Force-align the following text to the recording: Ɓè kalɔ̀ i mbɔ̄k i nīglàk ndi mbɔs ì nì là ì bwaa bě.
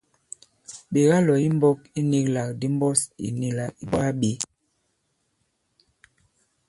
Ɓè 0.91 1.01
kalɔ̀ 1.09 1.37
i 1.47 1.49
mbɔ̄k 1.55 1.79
i 1.99 2.01
nīglàk 2.09 2.49
ndi 2.55 2.67
mbɔs 2.75 3.01
ì 3.25 3.27
nì 3.39 3.47
là 3.57 3.65
ì 3.81 3.83
bwaa 3.91 4.11
bě. 4.19 4.31